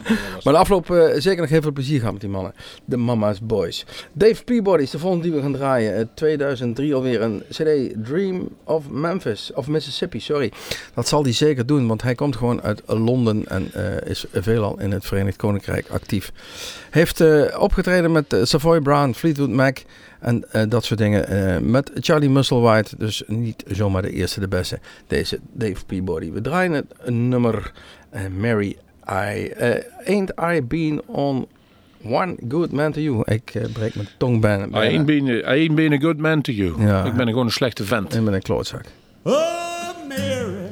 maar 0.44 0.54
de 0.54 0.60
afloop 0.60 0.90
eh, 0.92 1.20
zeker 1.20 1.42
nog 1.42 1.50
heel 1.50 1.62
veel 1.62 1.72
plezier 1.72 1.98
gehad 1.98 2.12
met 2.14 2.22
die 2.22 2.30
mannen. 2.30 2.54
De 2.86 2.98
Mama's 2.98 3.40
Boys. 3.42 3.86
Dave 4.14 4.44
Peabody 4.44 4.84
is 4.84 4.90
de 4.90 5.00
volgende 5.00 5.24
die 5.26 5.34
we 5.34 5.42
gaan 5.42 5.54
draaien. 5.54 5.96
Eh, 5.96 6.06
2003 6.14 6.94
alweer 6.96 7.22
een 7.22 7.44
CD 7.50 7.94
Dream 8.06 8.50
of 8.64 8.90
Memphis, 8.90 9.52
of 9.54 9.68
Mississippi, 9.68 10.20
sorry. 10.20 10.52
Dat 10.94 11.08
zal 11.08 11.24
hij 11.24 11.34
zeker 11.34 11.66
doen, 11.66 11.88
want 11.88 12.02
hij 12.02 12.16
komt 12.16 12.36
gewoon 12.36 12.62
uit 12.62 12.82
Londen 12.86 13.48
en 13.48 13.70
eh, 13.74 14.10
is 14.10 14.26
veelal 14.34 14.80
in 14.80 14.92
het 14.92 15.06
Verenigd 15.06 15.38
Koninkrijk 15.38 15.88
actief. 15.90 16.32
Heeft 16.90 17.22
eh, 17.22 17.60
opgetreden 17.60 18.12
met 18.12 18.34
eh, 18.34 18.40
Savoy 18.44 18.80
Brown, 18.82 19.12
Fleetwood 19.14 19.50
Mac 19.50 19.78
en 20.20 20.52
eh, 20.52 20.62
dat 20.70 20.84
soort 20.86 21.00
dingen. 21.00 21.28
eh, 21.28 21.58
met 21.60 21.92
Charlie 21.94 22.30
Musselwhite, 22.30 22.96
dus 22.98 23.24
niet 23.28 23.64
zomaar 23.68 24.02
de 24.02 24.12
eerste, 24.12 24.40
de 24.40 24.48
beste. 24.48 24.80
Deze 25.08 25.40
Dave 25.54 25.86
Peabody. 25.86 26.32
We 26.32 26.42
draaien 26.42 26.72
het 26.72 27.10
nummer 27.10 27.72
eh, 28.10 28.22
Mary 28.38 28.78
I 29.12 29.52
eh, 29.58 29.84
Ain't 30.06 30.32
I 30.40 30.62
Been 30.62 31.02
on 31.08 31.48
One 32.04 32.38
Good 32.48 32.72
Man 32.72 32.92
to 32.92 33.02
You. 33.02 33.24
Ik 33.26 33.56
eh, 33.56 33.72
breek 33.74 33.96
mijn 33.96 34.08
tong 34.18 34.42
bijna. 34.42 34.66
I 34.66 34.88
ain't, 34.88 35.06
been 35.06 35.28
a, 35.28 35.56
I 35.56 35.60
ain't 35.60 35.76
been 35.76 35.94
a 35.94 35.98
good 35.98 36.18
man 36.18 36.42
to 36.42 36.52
you. 36.52 36.82
Ja. 36.82 37.04
Ik 37.04 37.14
ben 37.14 37.28
gewoon 37.28 37.46
een 37.46 37.52
slechte 37.52 37.84
vent. 37.84 38.16
Ik 38.16 38.24
ben 38.26 38.34
een 38.34 38.42
klootzak. 38.42 38.86
Oh, 39.24 39.34
Mary, 40.08 40.70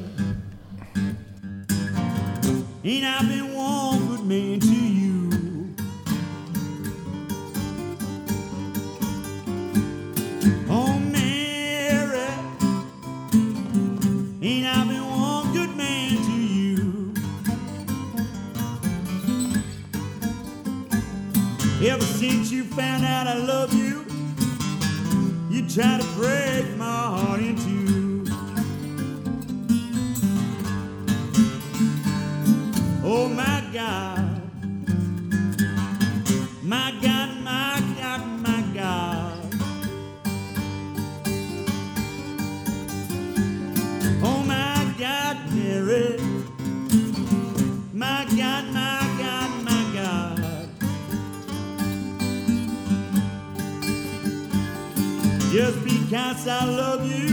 Ever 21.82 22.04
since 22.04 22.52
you 22.52 22.66
found 22.66 23.06
out 23.06 23.26
I 23.26 23.36
love 23.36 23.74
you, 23.74 24.06
you 25.50 25.66
try 25.66 25.98
to 25.98 26.06
break 26.16 26.76
my 26.76 26.86
heart 26.86 27.40
in 27.40 27.56
two. 27.56 28.26
Oh 33.02 33.30
my 33.30 33.64
God. 33.72 34.19
I 56.50 56.66
love 56.66 57.06
you, 57.06 57.29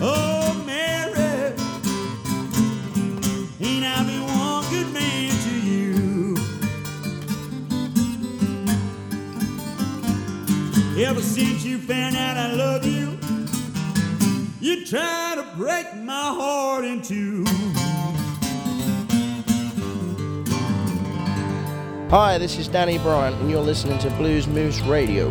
Oh, 0.00 0.32
Ever 11.04 11.20
since 11.20 11.64
you 11.64 11.78
found 11.78 12.16
out 12.16 12.36
I 12.36 12.52
love 12.52 12.86
you, 12.86 13.18
you 14.60 14.86
try 14.86 15.34
to 15.34 15.56
break 15.56 15.94
my 15.96 16.12
heart 16.12 16.84
in 16.84 17.02
two. 17.02 17.44
Hi, 22.08 22.38
this 22.38 22.56
is 22.56 22.68
Danny 22.68 22.98
Bryant, 22.98 23.36
and 23.40 23.50
you're 23.50 23.60
listening 23.60 23.98
to 23.98 24.10
Blues 24.10 24.46
Moose 24.46 24.80
Radio. 24.82 25.30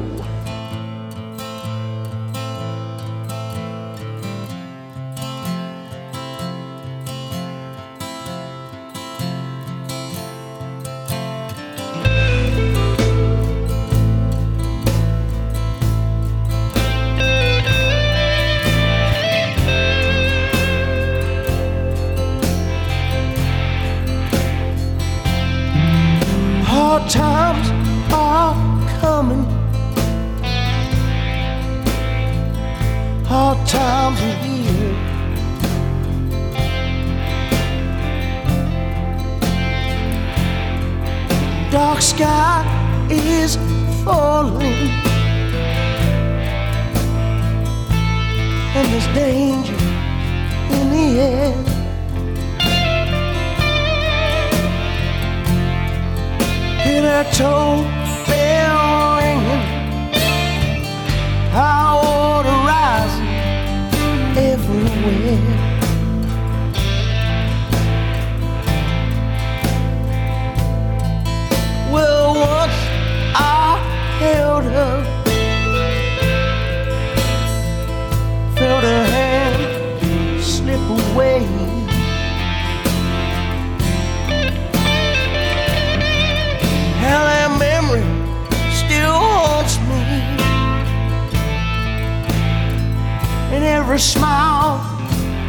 Smile, 94.01 94.81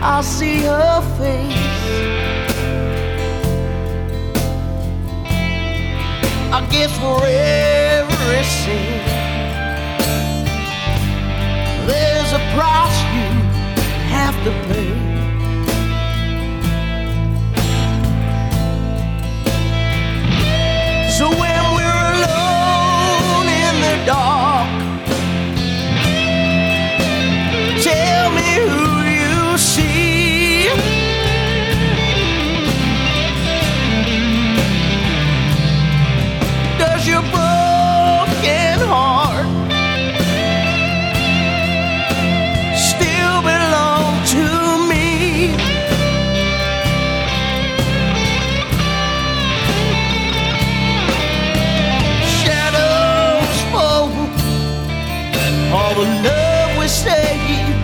I'll 0.02 0.22
see 0.22 0.60
her 0.60 1.00
face. 1.18 1.72
I 6.52 6.60
guess 6.70 6.92
for 6.98 7.18
every 7.24 8.44
sin, 8.44 9.00
there's 11.86 12.32
a 12.32 12.42
price 12.54 12.98
you 13.16 13.28
have 14.16 14.36
to 14.44 14.50
pay. 14.68 14.92
So 21.16 21.30
when 21.30 21.62
we're 21.76 22.06
alone 22.18 23.46
in 23.48 23.74
the 23.80 23.96
dark, 24.04 24.51
see. 29.72 30.68
Does 36.78 37.02
your 37.08 37.22
broken 37.36 38.76
heart 38.92 39.46
still 42.90 43.38
belong 43.50 44.12
to 44.34 44.44
me? 44.90 45.06
Shadows 52.40 53.58
fall, 53.72 54.10
all 55.74 55.94
the 56.00 56.06
love 56.26 56.70
we 56.78 56.86
saved 56.88 57.78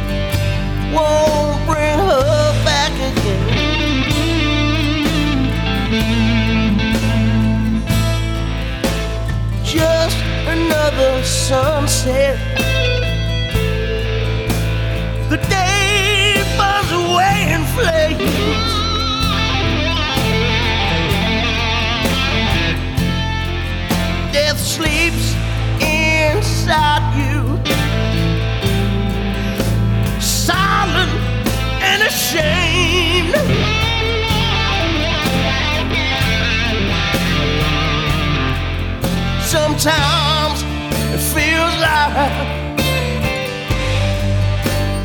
won't 0.94 1.37
bring 1.78 1.98
her 1.98 2.64
back 2.64 2.92
again. 3.10 3.44
Just 9.64 10.18
another 10.48 11.22
sunset. 11.22 12.47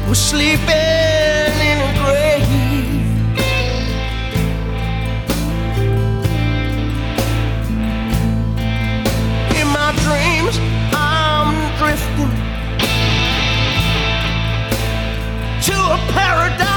We're 0.08 0.14
sleeping 0.14 1.54
in 1.70 1.78
a 1.82 1.91
grave. 1.99 2.47
In 9.60 9.68
my 9.68 9.91
dreams, 10.06 10.56
I'm 10.93 11.56
drifting 11.78 12.32
to 15.64 15.76
a 15.93 15.97
paradise 16.14 16.73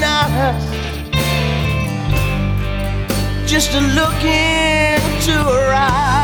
thousand 0.00 0.36
nights 0.36 0.68
just 3.50 3.72
to 3.72 3.80
look 3.80 4.22
into 4.24 5.32
her 5.32 5.72
eyes. 5.74 6.17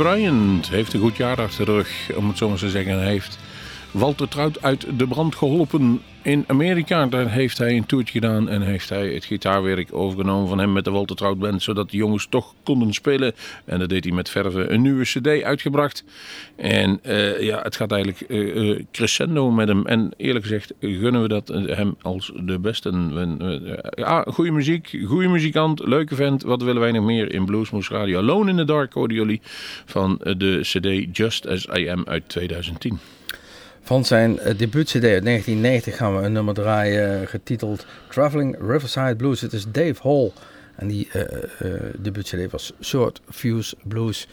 Bryant 0.00 0.68
heeft 0.68 0.92
een 0.92 1.00
goed 1.00 1.16
jaar 1.16 1.40
achter 1.40 1.64
de 1.64 1.72
rug, 1.72 2.10
om 2.16 2.28
het 2.28 2.38
zo 2.38 2.48
maar 2.48 2.58
te 2.58 2.70
zeggen. 2.70 3.02
Heeft 3.02 3.38
Walter 3.90 4.28
Trout 4.28 4.62
uit 4.62 4.86
de 4.98 5.06
brand 5.06 5.34
geholpen 5.34 6.00
in 6.22 6.44
Amerika. 6.46 7.06
Daar 7.06 7.30
heeft 7.30 7.58
hij 7.58 7.76
een 7.76 7.86
toertje 7.86 8.12
gedaan 8.12 8.48
en 8.48 8.62
heeft 8.62 8.88
hij 8.88 9.08
het 9.08 9.24
gitaarwerk 9.24 9.94
overgenomen 9.94 10.48
van 10.48 10.58
hem 10.58 10.72
met 10.72 10.84
de 10.84 10.90
Walter 10.90 11.16
Trout 11.16 11.38
Band. 11.38 11.62
Zodat 11.62 11.90
de 11.90 11.96
jongens 11.96 12.26
toch 12.30 12.54
konden 12.62 12.92
spelen. 12.92 13.32
En 13.64 13.78
dat 13.78 13.88
deed 13.88 14.04
hij 14.04 14.12
met 14.12 14.28
verven 14.28 14.72
een 14.72 14.82
nieuwe 14.82 15.04
cd 15.04 15.26
uitgebracht. 15.42 16.04
En 16.56 16.98
eh, 17.02 17.40
ja, 17.40 17.62
het 17.62 17.76
gaat 17.76 17.92
eigenlijk 17.92 18.24
uh, 18.28 18.80
crescendo 18.92 19.50
met 19.50 19.68
hem. 19.68 19.86
En 19.86 20.12
eerlijk 20.16 20.44
gezegd 20.44 20.72
gunnen 20.80 21.22
we 21.22 21.28
dat 21.28 21.48
hem 21.48 21.96
als 22.02 22.32
de 22.40 22.58
beste. 22.58 22.88
ja, 23.94 24.24
goede 24.28 24.50
muziek, 24.50 25.00
goede 25.06 25.28
muzikant, 25.28 25.86
leuke 25.86 26.14
vent. 26.14 26.42
Wat 26.42 26.62
willen 26.62 26.80
wij 26.80 26.92
nog 26.92 27.04
meer 27.04 27.32
in 27.32 27.44
Bluesmoose 27.44 27.94
Radio? 27.94 28.18
Alone 28.18 28.50
in 28.50 28.56
the 28.56 28.64
Dark 28.64 28.92
hoorden 28.92 29.16
jullie 29.16 29.40
van 29.84 30.20
de 30.36 30.58
cd 30.62 31.16
Just 31.16 31.46
As 31.46 31.66
I 31.78 31.88
Am 31.88 32.02
uit 32.06 32.28
2010. 32.28 32.98
Van 33.90 34.04
zijn 34.04 34.32
uh, 34.32 34.44
debuut-CD 34.56 34.94
uit 34.94 35.24
1990 35.24 35.96
gaan 35.96 36.16
we 36.16 36.22
een 36.22 36.32
nummer 36.32 36.54
draaien 36.54 37.28
getiteld 37.28 37.86
Traveling 38.08 38.56
Riverside 38.66 39.16
Blues. 39.16 39.40
Het 39.40 39.52
is 39.52 39.64
Dave 39.70 39.94
Hall 40.02 40.32
en 40.76 40.88
die 40.88 41.08
uh, 41.12 41.22
uh, 41.22 41.80
debuut-CD 41.98 42.50
was 42.50 42.72
Short 42.82 43.20
Fuse 43.30 43.76
Blues. 43.82 44.28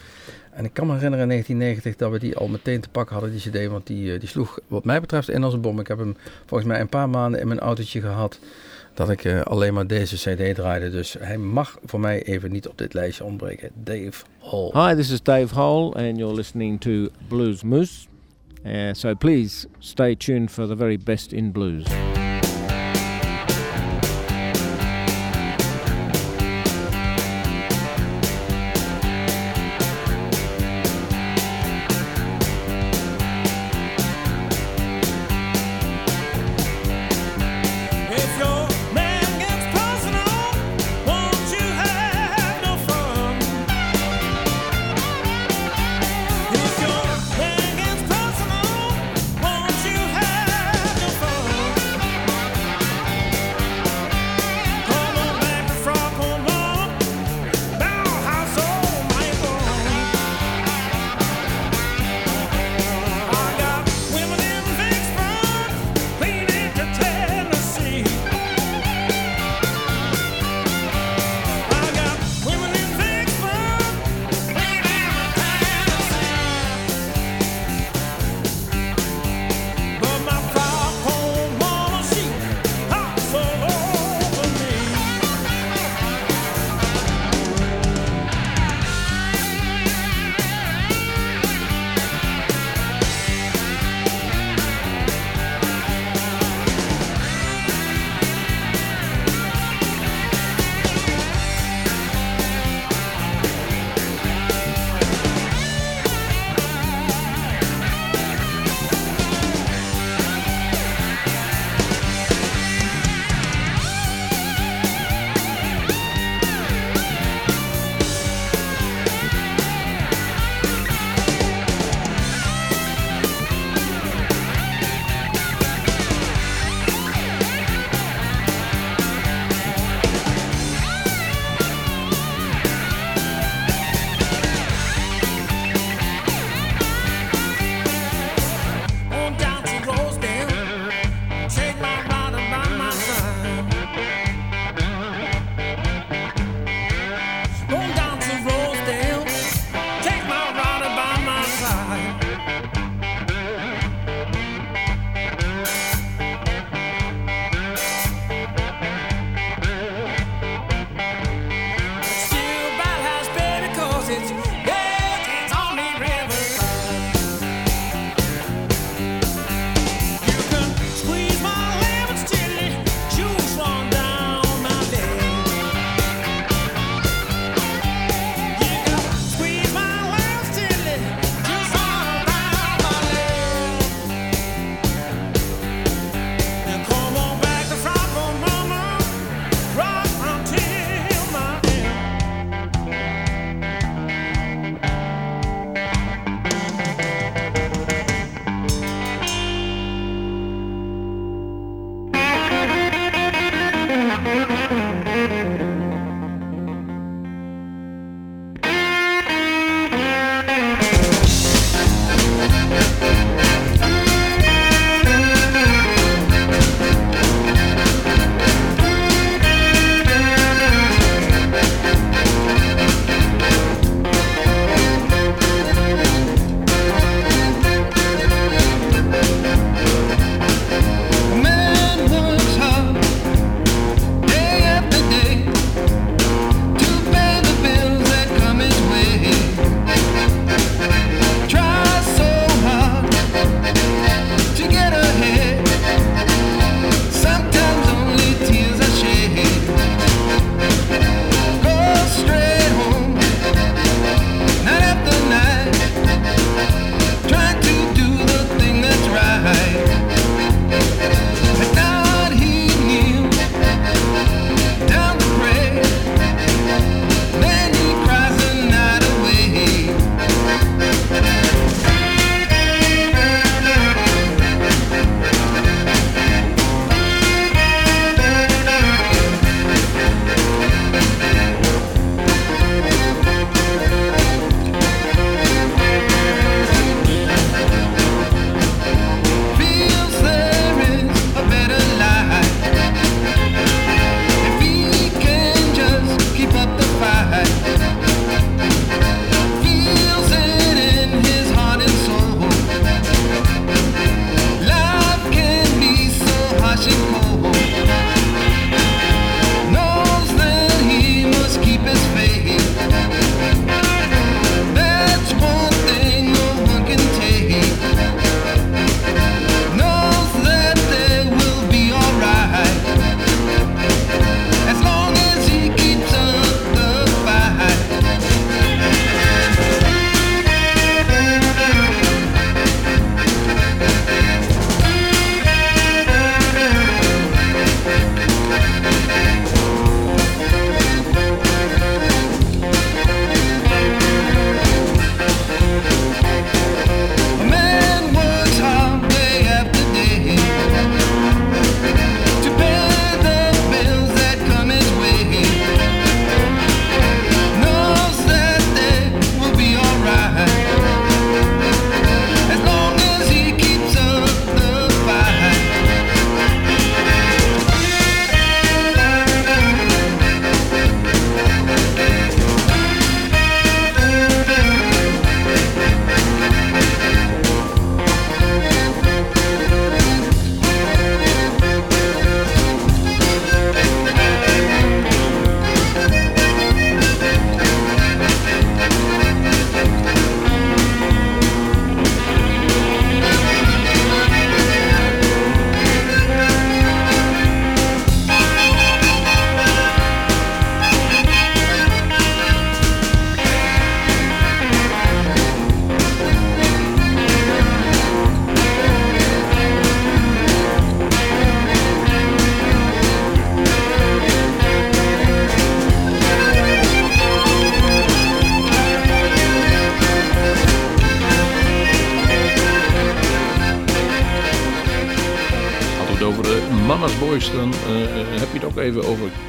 En 0.50 0.64
ik 0.64 0.72
kan 0.72 0.86
me 0.86 0.92
herinneren 0.92 1.22
in 1.22 1.28
1990 1.28 1.96
dat 1.96 2.10
we 2.10 2.18
die 2.18 2.36
al 2.36 2.48
meteen 2.48 2.80
te 2.80 2.88
pakken 2.88 3.14
hadden, 3.16 3.32
die 3.32 3.50
CD. 3.50 3.70
Want 3.70 3.86
die, 3.86 4.18
die 4.18 4.28
sloeg 4.28 4.58
wat 4.66 4.84
mij 4.84 5.00
betreft 5.00 5.28
in 5.28 5.44
als 5.44 5.54
een 5.54 5.60
bom. 5.60 5.80
Ik 5.80 5.88
heb 5.88 5.98
hem 5.98 6.16
volgens 6.46 6.68
mij 6.68 6.80
een 6.80 6.88
paar 6.88 7.08
maanden 7.08 7.40
in 7.40 7.48
mijn 7.48 7.60
autootje 7.60 8.00
gehad 8.00 8.38
dat 8.94 9.10
ik 9.10 9.26
alleen 9.42 9.74
maar 9.74 9.86
deze 9.86 10.16
CD 10.16 10.54
draaide. 10.54 10.90
Dus 10.90 11.16
hij 11.18 11.38
mag 11.38 11.78
voor 11.84 12.00
mij 12.00 12.22
even 12.22 12.52
niet 12.52 12.68
op 12.68 12.78
dit 12.78 12.94
lijstje 12.94 13.24
ontbreken. 13.24 13.70
Dave 13.74 14.24
Hall. 14.38 14.88
Hi, 14.88 14.94
this 14.94 15.10
is 15.10 15.22
Dave 15.22 15.54
Hall 15.54 15.92
and 15.92 16.18
you're 16.18 16.34
listening 16.34 16.80
to 16.80 17.08
Blues 17.28 17.62
Moose. 17.62 18.07
Uh, 18.64 18.92
so 18.94 19.14
please 19.14 19.66
stay 19.80 20.14
tuned 20.14 20.50
for 20.50 20.66
the 20.66 20.74
very 20.74 20.96
best 20.96 21.32
in 21.32 21.52
blues. 21.52 21.86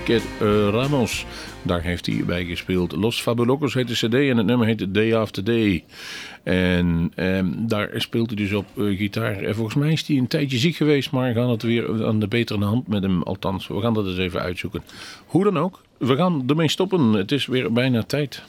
Eh, 0.10 0.70
Ramos. 0.70 1.26
Daar 1.62 1.82
heeft 1.82 2.06
hij 2.06 2.24
bij 2.26 2.46
gespeeld. 2.46 2.96
Los 2.96 3.22
Fabulocos 3.22 3.74
heet 3.74 3.88
de 3.88 3.94
cd 3.94 4.14
en 4.14 4.38
het 4.38 4.46
nummer 4.46 4.68
heet 4.68 4.94
Day 4.94 5.16
After 5.16 5.44
Day. 5.44 5.84
En 6.44 7.12
ehm, 7.16 7.48
daar 7.58 7.90
speelt 7.96 8.28
hij 8.28 8.36
dus 8.36 8.54
op 8.54 8.66
eh, 8.78 8.98
gitaar. 8.98 9.38
En 9.38 9.56
volgens 9.56 9.76
mij 9.76 9.92
is 9.92 10.08
hij 10.08 10.18
een 10.18 10.28
tijdje 10.28 10.58
ziek 10.58 10.76
geweest, 10.76 11.12
maar 11.12 11.34
gaan 11.34 11.50
het 11.50 11.62
weer 11.62 12.06
aan 12.06 12.20
de 12.20 12.28
betere 12.28 12.64
hand 12.64 12.88
met 12.88 13.04
hem. 13.04 13.24
Althans, 13.24 13.68
we 13.68 13.82
gaan 13.82 13.94
dat 13.94 14.06
eens 14.06 14.18
even 14.18 14.42
uitzoeken. 14.42 14.84
Hoe 15.26 15.44
dan 15.44 15.58
ook, 15.58 15.82
we 15.98 16.16
gaan 16.16 16.44
ermee 16.48 16.70
stoppen. 16.70 17.14
Het 17.14 17.32
is 17.32 17.46
weer 17.46 17.74
bijna 17.74 18.04
tijd. 18.04 18.44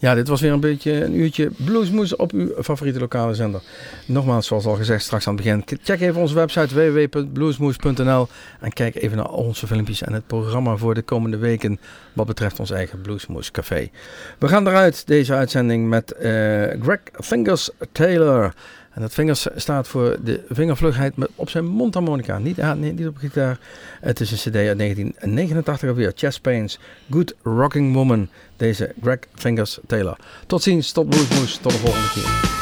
Ja, 0.00 0.14
dit 0.14 0.28
was 0.28 0.40
weer 0.40 0.52
een 0.52 0.60
beetje 0.60 1.04
een 1.04 1.14
uurtje 1.14 1.50
bluesmoes 1.56 2.16
op 2.16 2.32
uw 2.32 2.62
favoriete 2.62 2.98
lokale 2.98 3.34
zender. 3.34 3.60
Nogmaals, 4.06 4.46
zoals 4.46 4.66
al 4.66 4.74
gezegd 4.74 5.02
straks 5.02 5.26
aan 5.26 5.34
het 5.34 5.42
begin, 5.44 5.78
check 5.82 6.00
even 6.00 6.20
onze 6.20 6.34
website 6.34 6.74
www.bluesmoes.nl 6.74 8.28
en 8.60 8.72
kijk 8.72 8.94
even 8.94 9.16
naar 9.16 9.30
onze 9.30 9.66
filmpjes 9.66 10.02
en 10.02 10.12
het 10.12 10.26
programma 10.26 10.76
voor 10.76 10.94
de 10.94 11.02
komende 11.02 11.36
weken 11.36 11.80
wat 12.12 12.26
betreft 12.26 12.60
ons 12.60 12.70
eigen 12.70 13.00
Bluesmoes 13.00 13.50
Café. 13.50 13.90
We 14.38 14.48
gaan 14.48 14.66
eruit 14.66 15.06
deze 15.06 15.34
uitzending 15.34 15.88
met 15.88 16.12
uh, 16.12 16.22
Greg 16.82 17.00
Fingers 17.12 17.70
Taylor. 17.92 18.54
En 19.00 19.06
dat 19.06 19.14
vingers 19.14 19.46
staat 19.56 19.88
voor 19.88 20.16
de 20.22 20.40
vingervlugheid 20.48 21.14
op 21.34 21.50
zijn 21.50 21.66
mondharmonica, 21.66 22.38
niet, 22.38 22.56
nee, 22.56 22.92
niet 22.92 23.06
op 23.06 23.16
gitaar. 23.16 23.58
Het 24.00 24.20
is 24.20 24.30
een 24.30 24.36
cd 24.36 24.56
uit 24.56 24.78
1989 24.78 25.88
alweer, 25.88 26.12
Chess 26.14 26.40
Pains, 26.40 26.78
Good 27.10 27.34
Rocking 27.42 27.94
Woman, 27.94 28.28
deze 28.56 28.94
Greg 29.02 29.18
Fingers 29.34 29.78
Taylor. 29.86 30.16
Tot 30.46 30.62
ziens, 30.62 30.92
tot 30.92 31.08
Bluesmoes, 31.08 31.56
tot 31.56 31.72
de 31.72 31.78
volgende 31.78 32.10
keer. 32.14 32.59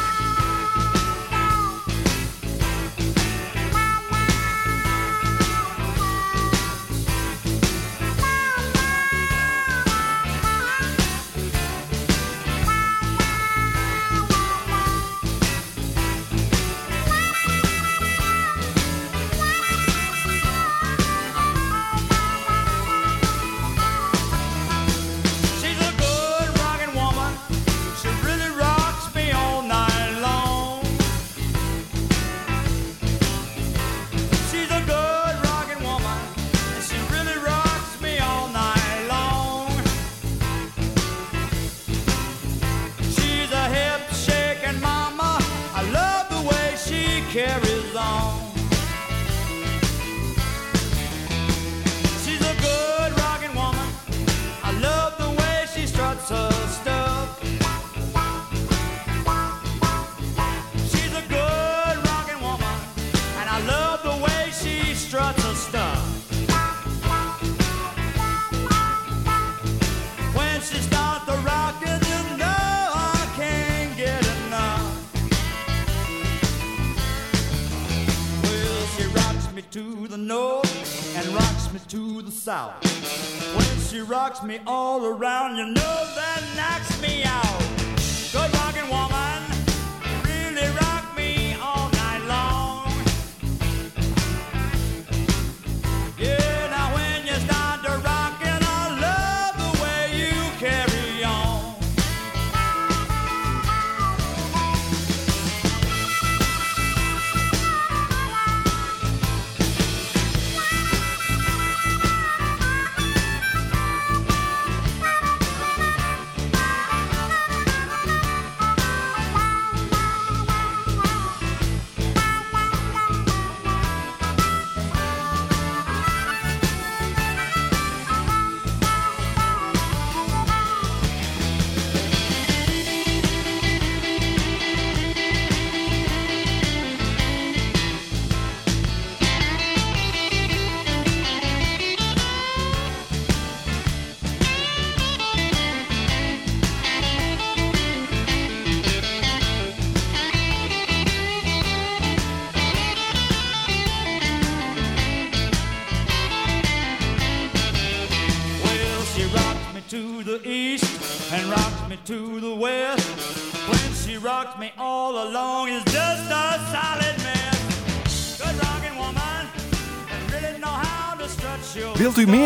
Me 84.43 84.59
all 84.65 85.05
around. 85.05 85.57
You 85.57 85.65
know 85.65 85.73
that 86.15 86.43
knocks 86.55 87.01
me 87.01 87.23
out. 87.23 87.68